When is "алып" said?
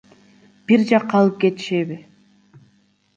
1.25-1.37